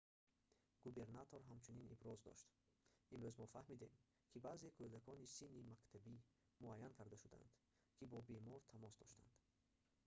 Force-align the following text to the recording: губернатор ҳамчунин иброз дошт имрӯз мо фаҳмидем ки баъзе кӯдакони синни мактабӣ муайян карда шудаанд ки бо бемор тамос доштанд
губернатор 0.85 1.41
ҳамчунин 1.49 1.91
иброз 1.95 2.19
дошт 2.27 2.47
имрӯз 3.15 3.35
мо 3.41 3.45
фаҳмидем 3.55 3.93
ки 4.31 4.37
баъзе 4.45 4.67
кӯдакони 4.77 5.31
синни 5.35 5.67
мактабӣ 5.71 6.15
муайян 6.63 6.93
карда 6.97 7.17
шудаанд 7.23 7.51
ки 7.97 8.03
бо 8.11 8.17
бемор 8.29 8.61
тамос 8.71 8.93
доштанд 9.01 9.33